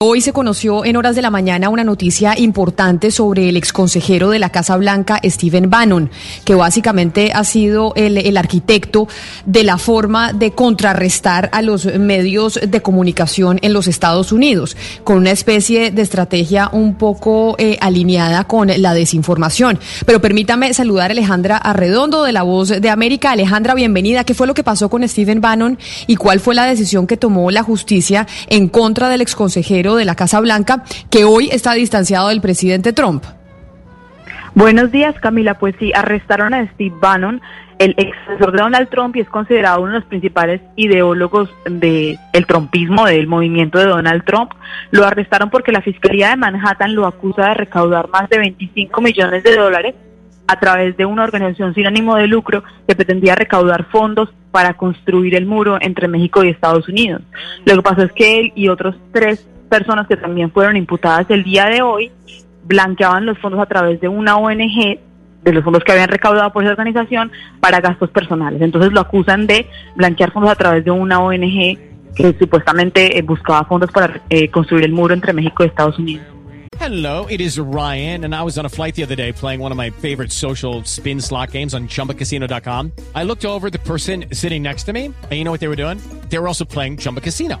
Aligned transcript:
Hoy 0.00 0.20
se 0.20 0.32
conoció 0.32 0.84
en 0.84 0.96
horas 0.96 1.16
de 1.16 1.22
la 1.22 1.30
mañana 1.30 1.70
una 1.70 1.82
noticia 1.82 2.38
importante 2.38 3.10
sobre 3.10 3.48
el 3.48 3.56
exconsejero 3.56 4.30
de 4.30 4.38
la 4.38 4.50
Casa 4.50 4.76
Blanca, 4.76 5.20
Stephen 5.24 5.70
Bannon, 5.70 6.08
que 6.44 6.54
básicamente 6.54 7.32
ha 7.34 7.42
sido 7.42 7.92
el, 7.96 8.36
arquitecto 8.36 9.08
de 9.44 9.64
la 9.64 9.76
forma 9.76 10.32
de 10.32 10.52
contrarrestar 10.52 11.48
a 11.50 11.62
los 11.62 11.86
medios 11.86 12.60
de 12.64 12.80
comunicación 12.80 13.58
en 13.60 13.72
los 13.72 13.88
Estados 13.88 14.30
Unidos, 14.30 14.76
con 15.02 15.16
una 15.16 15.32
especie 15.32 15.90
de 15.90 16.02
estrategia 16.02 16.70
un 16.72 16.94
poco 16.94 17.56
eh, 17.58 17.76
alineada 17.80 18.44
con 18.44 18.70
la 18.80 18.94
desinformación. 18.94 19.80
Pero 20.06 20.20
permítame 20.20 20.72
saludar 20.74 21.10
a 21.10 21.14
Alejandra 21.14 21.56
Arredondo 21.56 22.22
de 22.22 22.30
La 22.30 22.44
Voz 22.44 22.68
de 22.68 22.88
América. 22.88 23.32
Alejandra, 23.32 23.74
bienvenida. 23.74 24.22
¿Qué 24.22 24.34
fue 24.34 24.46
lo 24.46 24.54
que 24.54 24.62
pasó 24.62 24.88
con 24.88 25.08
Stephen 25.08 25.40
Bannon 25.40 25.76
y 26.06 26.14
cuál 26.14 26.38
fue 26.38 26.54
la 26.54 26.66
decisión 26.66 27.08
que 27.08 27.16
tomó 27.16 27.50
la 27.50 27.64
justicia 27.64 28.28
en 28.46 28.68
contra 28.68 29.08
del 29.08 29.22
exconsejero 29.22 29.87
de 29.96 30.04
la 30.04 30.14
Casa 30.14 30.40
Blanca, 30.40 30.84
que 31.10 31.24
hoy 31.24 31.48
está 31.52 31.72
distanciado 31.72 32.28
del 32.28 32.40
presidente 32.40 32.92
Trump. 32.92 33.24
Buenos 34.54 34.90
días, 34.90 35.14
Camila. 35.20 35.54
Pues 35.54 35.74
sí, 35.78 35.92
arrestaron 35.94 36.52
a 36.54 36.66
Steve 36.72 36.94
Bannon, 37.00 37.40
el 37.78 37.94
ex 37.96 38.16
asesor 38.26 38.52
de 38.52 38.58
Donald 38.58 38.88
Trump 38.88 39.14
y 39.16 39.20
es 39.20 39.28
considerado 39.28 39.82
uno 39.82 39.92
de 39.92 39.98
los 40.00 40.08
principales 40.08 40.60
ideólogos 40.74 41.48
del 41.64 42.18
el 42.32 42.46
trumpismo, 42.46 43.06
del 43.06 43.26
movimiento 43.26 43.78
de 43.78 43.86
Donald 43.86 44.24
Trump. 44.24 44.52
Lo 44.90 45.06
arrestaron 45.06 45.50
porque 45.50 45.70
la 45.70 45.80
Fiscalía 45.80 46.30
de 46.30 46.36
Manhattan 46.36 46.94
lo 46.94 47.06
acusa 47.06 47.48
de 47.48 47.54
recaudar 47.54 48.08
más 48.08 48.28
de 48.28 48.38
25 48.38 49.00
millones 49.00 49.44
de 49.44 49.54
dólares 49.54 49.94
a 50.48 50.58
través 50.58 50.96
de 50.96 51.04
una 51.04 51.24
organización 51.24 51.74
sin 51.74 51.86
ánimo 51.86 52.16
de 52.16 52.26
lucro 52.26 52.64
que 52.86 52.96
pretendía 52.96 53.34
recaudar 53.34 53.84
fondos 53.84 54.30
para 54.50 54.74
construir 54.74 55.34
el 55.34 55.46
muro 55.46 55.78
entre 55.80 56.08
México 56.08 56.42
y 56.42 56.48
Estados 56.48 56.88
Unidos. 56.88 57.22
Lo 57.64 57.76
que 57.76 57.82
pasó 57.82 58.02
es 58.02 58.12
que 58.12 58.40
él 58.40 58.52
y 58.56 58.68
otros 58.68 58.96
tres 59.12 59.46
personas 59.68 60.06
que 60.06 60.16
también 60.16 60.50
fueron 60.50 60.76
imputadas 60.76 61.26
el 61.30 61.44
día 61.44 61.66
de 61.66 61.82
hoy 61.82 62.10
blanqueaban 62.64 63.26
los 63.26 63.38
fondos 63.38 63.60
a 63.60 63.66
través 63.66 64.00
de 64.00 64.08
una 64.08 64.36
ONG 64.36 64.98
de 65.42 65.52
los 65.52 65.64
fondos 65.64 65.82
que 65.84 65.92
habían 65.92 66.08
recaudado 66.08 66.52
por 66.52 66.62
esa 66.62 66.72
organización 66.72 67.30
para 67.60 67.80
gastos 67.80 68.10
personales. 68.10 68.60
Entonces 68.60 68.92
lo 68.92 69.00
acusan 69.00 69.46
de 69.46 69.66
blanquear 69.96 70.32
fondos 70.32 70.50
a 70.50 70.56
través 70.56 70.84
de 70.84 70.90
una 70.90 71.20
ONG 71.20 71.78
que 72.14 72.34
supuestamente 72.38 73.16
eh, 73.18 73.22
buscaba 73.22 73.64
fondos 73.64 73.90
para 73.90 74.20
eh, 74.28 74.50
construir 74.50 74.84
el 74.84 74.92
muro 74.92 75.14
entre 75.14 75.32
México 75.32 75.62
y 75.62 75.68
Estados 75.68 75.98
Unidos. 75.98 76.26
Hello, 76.80 77.26
it 77.26 77.40
is 77.40 77.58
Ryan, 77.58 78.24
and 78.24 78.32
I 78.32 78.44
was 78.44 78.56
on 78.56 78.64
a 78.64 78.68
flight 78.68 78.94
the 78.94 79.02
other 79.02 79.16
day 79.16 79.32
playing 79.32 79.60
one 79.60 79.72
of 79.72 79.76
my 79.76 79.90
favorite 79.90 80.30
social 80.30 80.84
spin 80.84 81.20
slot 81.20 81.50
games 81.50 81.74
on 81.74 81.88
chumbacasino.com. 81.88 82.92
I 83.16 83.24
looked 83.24 83.44
over 83.44 83.68
the 83.68 83.80
person 83.80 84.26
sitting 84.32 84.62
next 84.62 84.84
to 84.84 84.92
me, 84.92 85.06
and 85.06 85.32
you 85.32 85.42
know 85.42 85.50
what 85.50 85.60
they 85.60 85.68
were 85.68 85.76
doing? 85.76 85.98
They 86.28 86.38
were 86.38 86.46
also 86.46 86.64
playing 86.64 86.98
Chumba 86.98 87.20
Casino. 87.20 87.60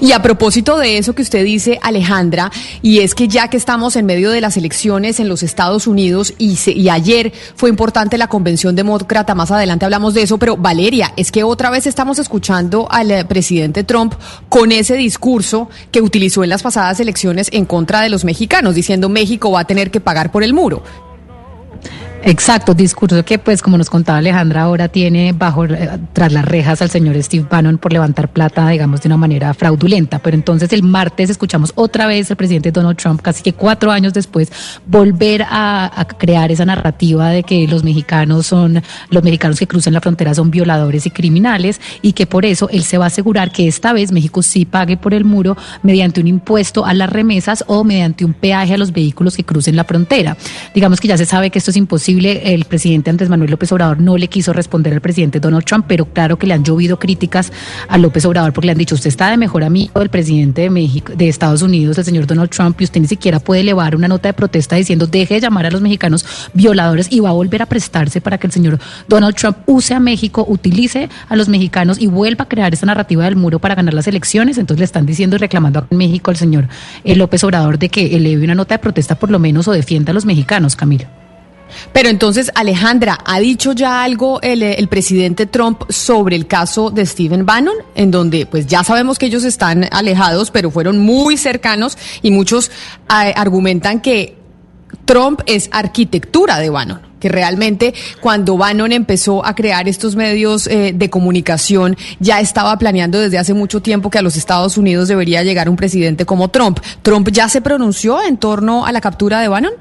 Y 0.00 0.10
a 0.12 0.20
propósito 0.20 0.76
de 0.76 0.98
eso 0.98 1.14
que 1.14 1.22
usted 1.22 1.44
dice, 1.44 1.78
Alejandra, 1.80 2.50
y 2.82 2.98
es 2.98 3.14
que 3.14 3.28
ya 3.28 3.48
que 3.48 3.56
estamos 3.56 3.94
en 3.94 4.06
medio 4.06 4.30
de 4.30 4.40
las 4.40 4.56
elecciones 4.56 5.20
en 5.20 5.28
los 5.28 5.42
Estados 5.44 5.86
Unidos 5.86 6.34
y, 6.36 6.56
se- 6.56 6.72
y 6.72 6.88
ayer 6.88 7.32
fue 7.54 7.70
importante 7.70 8.18
la 8.18 8.26
convención 8.26 8.74
demócrata, 8.74 9.34
más 9.36 9.52
adelante 9.52 9.84
hablamos 9.84 10.12
de 10.12 10.22
eso, 10.22 10.36
pero 10.36 10.56
Valeria, 10.56 11.12
es 11.16 11.30
que 11.30 11.44
otra 11.44 11.70
vez 11.70 11.86
estamos 11.86 12.18
escuchando 12.18 12.88
al 12.90 13.10
eh, 13.12 13.24
presidente 13.24 13.84
Trump 13.84 14.14
con 14.48 14.72
ese 14.72 14.96
discurso 14.96 15.70
que 15.92 16.00
utilizó 16.02 16.42
en 16.42 16.50
las 16.50 16.62
pasadas 16.64 16.98
elecciones 16.98 17.48
en 17.52 17.64
contra 17.64 18.00
de 18.00 18.08
los 18.08 18.24
mexicanos, 18.24 18.74
diciendo 18.74 19.08
México 19.08 19.52
va 19.52 19.60
a 19.60 19.64
tener 19.66 19.92
que 19.92 20.00
pagar 20.00 20.32
por 20.32 20.42
el 20.42 20.54
muro. 20.54 20.82
Exacto, 22.26 22.72
discurso 22.72 23.22
que 23.22 23.38
pues 23.38 23.60
como 23.60 23.76
nos 23.76 23.90
contaba 23.90 24.16
Alejandra 24.16 24.62
ahora 24.62 24.88
tiene 24.88 25.34
bajo 25.34 25.66
eh, 25.66 25.90
tras 26.14 26.32
las 26.32 26.42
rejas 26.46 26.80
al 26.80 26.88
señor 26.88 27.22
Steve 27.22 27.46
Bannon 27.50 27.76
por 27.76 27.92
levantar 27.92 28.30
plata, 28.30 28.66
digamos, 28.70 29.02
de 29.02 29.08
una 29.08 29.18
manera 29.18 29.52
fraudulenta. 29.52 30.20
Pero 30.20 30.34
entonces 30.34 30.72
el 30.72 30.82
martes 30.82 31.28
escuchamos 31.28 31.72
otra 31.74 32.06
vez 32.06 32.30
al 32.30 32.38
presidente 32.38 32.72
Donald 32.72 32.96
Trump, 32.96 33.20
casi 33.20 33.42
que 33.42 33.52
cuatro 33.52 33.90
años 33.90 34.14
después, 34.14 34.50
volver 34.86 35.42
a, 35.42 36.00
a 36.00 36.04
crear 36.06 36.50
esa 36.50 36.64
narrativa 36.64 37.28
de 37.28 37.42
que 37.42 37.68
los 37.68 37.84
mexicanos 37.84 38.46
son, 38.46 38.82
los 39.10 39.22
mexicanos 39.22 39.58
que 39.58 39.66
cruzan 39.66 39.92
la 39.92 40.00
frontera 40.00 40.32
son 40.32 40.50
violadores 40.50 41.04
y 41.04 41.10
criminales 41.10 41.78
y 42.00 42.14
que 42.14 42.26
por 42.26 42.46
eso 42.46 42.70
él 42.70 42.84
se 42.84 42.96
va 42.96 43.04
a 43.04 43.08
asegurar 43.08 43.52
que 43.52 43.68
esta 43.68 43.92
vez 43.92 44.12
México 44.12 44.42
sí 44.42 44.64
pague 44.64 44.96
por 44.96 45.12
el 45.12 45.26
muro 45.26 45.58
mediante 45.82 46.22
un 46.22 46.28
impuesto 46.28 46.86
a 46.86 46.94
las 46.94 47.10
remesas 47.10 47.64
o 47.66 47.84
mediante 47.84 48.24
un 48.24 48.32
peaje 48.32 48.72
a 48.72 48.78
los 48.78 48.92
vehículos 48.92 49.36
que 49.36 49.44
crucen 49.44 49.76
la 49.76 49.84
frontera. 49.84 50.38
Digamos 50.74 51.00
que 51.00 51.08
ya 51.08 51.18
se 51.18 51.26
sabe 51.26 51.50
que 51.50 51.58
esto 51.58 51.70
es 51.70 51.76
imposible. 51.76 52.13
El 52.22 52.64
presidente 52.64 53.10
Andrés 53.10 53.28
Manuel 53.28 53.50
López 53.50 53.72
Obrador 53.72 54.00
no 54.00 54.16
le 54.16 54.28
quiso 54.28 54.52
responder 54.52 54.92
al 54.92 55.00
presidente 55.00 55.40
Donald 55.40 55.64
Trump, 55.64 55.86
pero 55.88 56.06
claro 56.06 56.38
que 56.38 56.46
le 56.46 56.54
han 56.54 56.64
llovido 56.64 56.98
críticas 56.98 57.52
a 57.88 57.98
López 57.98 58.24
Obrador 58.24 58.52
porque 58.52 58.66
le 58.66 58.72
han 58.72 58.78
dicho, 58.78 58.94
usted 58.94 59.08
está 59.08 59.30
de 59.30 59.36
mejor 59.36 59.64
amigo 59.64 59.98
del 60.00 60.08
presidente 60.08 60.62
de 60.62 60.70
México, 60.70 61.12
de 61.16 61.28
Estados 61.28 61.62
Unidos, 61.62 61.98
el 61.98 62.04
señor 62.04 62.26
Donald 62.26 62.50
Trump, 62.50 62.80
y 62.80 62.84
usted 62.84 63.00
ni 63.00 63.08
siquiera 63.08 63.40
puede 63.40 63.62
elevar 63.62 63.96
una 63.96 64.08
nota 64.08 64.28
de 64.28 64.32
protesta 64.34 64.76
diciendo, 64.76 65.06
deje 65.06 65.34
de 65.34 65.40
llamar 65.40 65.66
a 65.66 65.70
los 65.70 65.80
mexicanos 65.80 66.24
violadores 66.52 67.08
y 67.10 67.20
va 67.20 67.30
a 67.30 67.32
volver 67.32 67.62
a 67.62 67.66
prestarse 67.66 68.20
para 68.20 68.38
que 68.38 68.46
el 68.46 68.52
señor 68.52 68.78
Donald 69.08 69.34
Trump 69.34 69.58
use 69.66 69.94
a 69.94 70.00
México, 70.00 70.44
utilice 70.48 71.08
a 71.28 71.36
los 71.36 71.48
mexicanos 71.48 72.00
y 72.00 72.06
vuelva 72.06 72.44
a 72.44 72.48
crear 72.48 72.72
esa 72.72 72.86
narrativa 72.86 73.24
del 73.24 73.36
muro 73.36 73.58
para 73.58 73.74
ganar 73.74 73.94
las 73.94 74.06
elecciones. 74.06 74.58
Entonces 74.58 74.80
le 74.80 74.84
están 74.84 75.06
diciendo 75.06 75.36
y 75.36 75.38
reclamando 75.38 75.80
a 75.80 75.86
México 75.90 76.30
al 76.30 76.36
señor 76.36 76.68
eh, 77.04 77.16
López 77.16 77.44
Obrador 77.44 77.78
de 77.78 77.88
que 77.88 78.16
eleve 78.16 78.44
una 78.44 78.54
nota 78.54 78.74
de 78.74 78.78
protesta 78.78 79.14
por 79.14 79.30
lo 79.30 79.38
menos 79.38 79.68
o 79.68 79.72
defienda 79.72 80.10
a 80.10 80.14
los 80.14 80.24
mexicanos, 80.24 80.76
Camilo. 80.76 81.23
Pero 81.92 82.08
entonces, 82.08 82.50
Alejandra, 82.54 83.18
¿ha 83.24 83.40
dicho 83.40 83.72
ya 83.72 84.02
algo 84.02 84.40
el, 84.42 84.88
presidente 84.88 85.46
Trump 85.46 85.82
sobre 85.88 86.36
el 86.36 86.46
caso 86.46 86.90
de 86.90 87.06
Stephen 87.06 87.46
Bannon? 87.46 87.76
En 87.94 88.10
donde, 88.10 88.46
pues 88.46 88.66
ya 88.66 88.84
sabemos 88.84 89.18
que 89.18 89.26
ellos 89.26 89.44
están 89.44 89.88
alejados, 89.90 90.50
pero 90.50 90.70
fueron 90.70 90.98
muy 90.98 91.36
cercanos 91.36 91.96
y 92.22 92.30
muchos 92.30 92.70
eh, 93.08 93.32
argumentan 93.36 94.00
que 94.00 94.36
Trump 95.04 95.40
es 95.46 95.68
arquitectura 95.72 96.58
de 96.58 96.70
Bannon, 96.70 97.00
que 97.20 97.28
realmente 97.28 97.94
cuando 98.20 98.56
Bannon 98.56 98.92
empezó 98.92 99.44
a 99.44 99.54
crear 99.54 99.88
estos 99.88 100.16
medios 100.16 100.66
eh, 100.66 100.92
de 100.94 101.10
comunicación 101.10 101.96
ya 102.20 102.40
estaba 102.40 102.76
planeando 102.78 103.18
desde 103.18 103.38
hace 103.38 103.54
mucho 103.54 103.82
tiempo 103.82 104.10
que 104.10 104.18
a 104.18 104.22
los 104.22 104.36
Estados 104.36 104.78
Unidos 104.78 105.08
debería 105.08 105.42
llegar 105.42 105.68
un 105.68 105.76
presidente 105.76 106.24
como 106.24 106.48
Trump. 106.48 106.78
¿Trump 107.02 107.28
ya 107.30 107.48
se 107.48 107.60
pronunció 107.60 108.22
en 108.22 108.36
torno 108.36 108.86
a 108.86 108.92
la 108.92 109.00
captura 109.00 109.40
de 109.40 109.48
Bannon? 109.48 109.72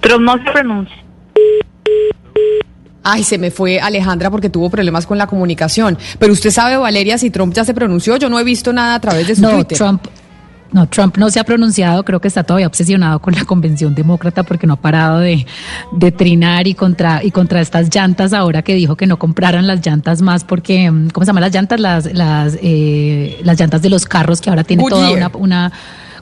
Trump 0.00 0.24
no 0.24 0.32
se 0.38 0.50
pronuncia. 0.50 0.96
Ay, 3.10 3.24
se 3.24 3.38
me 3.38 3.50
fue 3.50 3.80
Alejandra 3.80 4.30
porque 4.30 4.50
tuvo 4.50 4.68
problemas 4.68 5.06
con 5.06 5.16
la 5.16 5.26
comunicación. 5.26 5.96
Pero 6.18 6.32
usted 6.32 6.50
sabe, 6.50 6.76
Valeria, 6.76 7.16
si 7.16 7.30
Trump 7.30 7.54
ya 7.54 7.64
se 7.64 7.72
pronunció. 7.72 8.16
Yo 8.18 8.28
no 8.28 8.38
he 8.38 8.44
visto 8.44 8.72
nada 8.72 8.96
a 8.96 9.00
través 9.00 9.26
de 9.26 9.36
su 9.36 9.42
No, 9.42 9.50
Twitter. 9.50 9.78
Trump. 9.78 10.06
No, 10.72 10.86
Trump 10.86 11.16
no 11.16 11.30
se 11.30 11.40
ha 11.40 11.44
pronunciado, 11.44 12.04
creo 12.04 12.20
que 12.20 12.28
está 12.28 12.44
todavía 12.44 12.66
obsesionado 12.66 13.20
con 13.20 13.34
la 13.34 13.46
convención 13.46 13.94
demócrata 13.94 14.42
porque 14.42 14.66
no 14.66 14.74
ha 14.74 14.76
parado 14.76 15.20
de, 15.20 15.46
de 15.92 16.12
trinar 16.12 16.66
y 16.66 16.74
contra, 16.74 17.24
y 17.24 17.30
contra 17.30 17.62
estas 17.62 17.88
llantas 17.88 18.34
ahora 18.34 18.60
que 18.60 18.74
dijo 18.74 18.94
que 18.94 19.06
no 19.06 19.18
compraran 19.18 19.66
las 19.66 19.80
llantas 19.84 20.20
más 20.20 20.44
porque, 20.44 20.90
mm, 20.90 21.08
¿cómo 21.08 21.24
se 21.24 21.30
llaman 21.30 21.44
las 21.44 21.54
llantas? 21.54 21.80
Las, 21.80 22.12
las, 22.12 22.58
eh, 22.60 23.40
las 23.44 23.58
llantas 23.58 23.80
de 23.80 23.88
los 23.88 24.04
carros 24.04 24.42
que 24.42 24.50
ahora 24.50 24.62
tiene 24.62 24.84
toda 24.86 25.30
una 25.38 25.72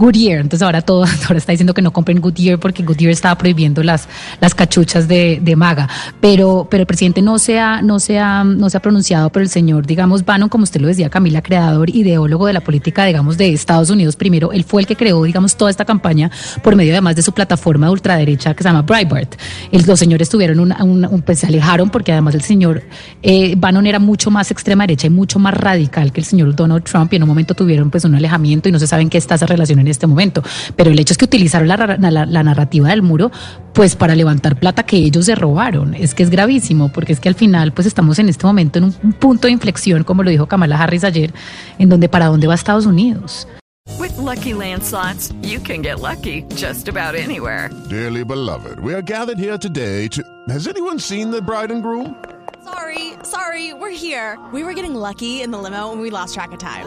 Goodyear. 0.00 0.40
Entonces 0.40 0.62
ahora 0.62 0.80
todo 0.80 1.04
ahora 1.28 1.36
está 1.36 1.52
diciendo 1.52 1.74
que 1.74 1.82
no 1.82 1.92
compren 1.92 2.20
Goodyear 2.20 2.58
porque 2.58 2.82
Goodyear 2.82 3.12
estaba 3.12 3.36
prohibiendo 3.36 3.82
las, 3.82 4.08
las 4.40 4.54
cachuchas 4.54 5.06
de, 5.06 5.40
de 5.42 5.56
maga. 5.56 5.88
Pero, 6.20 6.66
pero 6.70 6.80
el 6.82 6.86
presidente 6.86 7.20
no 7.20 7.38
se, 7.38 7.60
ha, 7.60 7.82
no, 7.82 8.00
se 8.00 8.18
ha, 8.18 8.42
no 8.42 8.70
se 8.70 8.78
ha 8.78 8.80
pronunciado, 8.80 9.30
pero 9.30 9.42
el 9.42 9.50
señor, 9.50 9.86
digamos, 9.86 10.24
Bannon, 10.24 10.48
como 10.48 10.64
usted 10.64 10.80
lo 10.80 10.88
decía, 10.88 11.10
Camila, 11.10 11.42
creador, 11.42 11.90
ideólogo 11.90 12.46
de 12.46 12.54
la 12.54 12.62
política, 12.62 13.04
digamos, 13.04 13.36
de 13.36 13.52
Estados 13.52 13.90
Unidos 13.90 14.16
primero, 14.16 14.52
él 14.52 14.64
fue 14.64 14.80
el 14.80 14.86
que 14.86 14.96
creó, 14.96 15.22
digamos, 15.22 15.56
toda 15.56 15.70
esta 15.70 15.84
campaña 15.84 16.30
por 16.62 16.76
medio 16.76 16.92
además 16.92 17.14
de 17.16 17.22
su 17.22 17.32
plataforma 17.32 17.86
de 17.86 17.92
ultraderecha 17.92 18.54
que 18.54 18.62
se 18.62 18.68
llama 18.70 18.82
Breitbart. 18.82 19.34
El, 19.70 19.84
los 19.86 19.98
señores 19.98 20.30
tuvieron 20.30 20.60
un, 20.60 20.72
un, 20.80 21.04
un, 21.04 21.22
pues 21.22 21.40
se 21.40 21.46
alejaron 21.46 21.90
porque 21.90 22.12
además 22.12 22.34
el 22.34 22.42
señor 22.42 22.82
eh, 23.22 23.54
Bannon 23.56 23.86
era 23.86 23.98
mucho 23.98 24.30
más 24.30 24.50
extrema 24.50 24.84
derecha 24.84 25.08
y 25.08 25.10
mucho 25.10 25.38
más 25.38 25.52
radical 25.52 26.10
que 26.10 26.20
el 26.20 26.26
señor 26.26 26.54
Donald 26.56 26.84
Trump 26.84 27.12
y 27.12 27.16
en 27.16 27.22
un 27.24 27.28
momento 27.28 27.54
tuvieron 27.54 27.90
pues 27.90 28.04
un 28.04 28.14
alejamiento 28.14 28.68
y 28.68 28.72
no 28.72 28.78
se 28.78 28.86
sabe 28.86 29.02
en 29.02 29.10
qué 29.10 29.18
está 29.18 29.34
esa 29.34 29.46
relación 29.46 29.78
en 29.78 29.89
este 29.90 30.06
momento. 30.06 30.42
Pero 30.76 30.90
el 30.90 30.98
hecho 30.98 31.12
es 31.12 31.18
que 31.18 31.24
utilizaron 31.24 31.68
la, 31.68 31.76
la, 31.98 32.26
la 32.26 32.42
narrativa 32.42 32.88
del 32.88 33.02
muro 33.02 33.30
pues 33.72 33.96
para 33.96 34.14
levantar 34.14 34.58
plata 34.58 34.82
que 34.82 34.96
ellos 34.96 35.26
se 35.26 35.34
robaron. 35.34 35.94
Es 35.94 36.14
que 36.14 36.22
es 36.22 36.30
gravísimo 36.30 36.90
porque 36.90 37.12
es 37.12 37.20
que 37.20 37.28
al 37.28 37.34
final 37.34 37.72
pues 37.72 37.86
estamos 37.86 38.18
en 38.18 38.28
este 38.28 38.46
momento 38.46 38.78
en 38.78 38.84
un, 38.86 38.94
un 39.02 39.12
punto 39.12 39.46
de 39.46 39.52
inflexión, 39.52 40.04
como 40.04 40.22
lo 40.22 40.30
dijo 40.30 40.46
Kamala 40.46 40.80
Harris 40.82 41.04
ayer, 41.04 41.32
en 41.78 41.88
donde 41.88 42.08
para 42.08 42.26
dónde 42.26 42.46
va 42.46 42.54
Estados 42.54 42.86
Unidos. 42.86 43.46
With 43.98 44.16
lucky 44.18 44.52
landslots, 44.52 45.34
you 45.42 45.58
can 45.60 45.82
get 45.82 46.00
lucky 46.00 46.44
just 46.54 46.88
about 46.88 47.14
anywhere. 47.14 47.70
Dearly 47.88 48.24
beloved, 48.24 48.78
we 48.80 48.94
are 48.94 49.02
gathered 49.02 49.38
here 49.38 49.58
today 49.58 50.06
to. 50.08 50.22
Has 50.48 50.68
anyone 50.68 50.98
seen 50.98 51.30
the 51.30 51.42
bride 51.42 51.70
and 51.70 51.82
groom? 51.82 52.14
Sorry, 52.64 53.14
sorry, 53.24 53.72
we're 53.72 53.90
here. 53.90 54.38
We 54.52 54.62
were 54.62 54.74
getting 54.74 54.94
lucky 54.94 55.42
in 55.42 55.50
the 55.50 55.58
limo 55.58 55.92
and 55.92 56.00
we 56.00 56.10
lost 56.10 56.34
track 56.34 56.52
of 56.52 56.58
time. 56.58 56.86